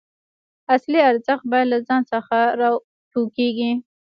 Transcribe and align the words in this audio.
اصلي 0.75 0.99
ارزښت 1.09 1.45
باید 1.51 1.67
له 1.73 1.79
ځان 1.87 2.01
څخه 2.11 2.37
راټوکېږي. 2.59 3.71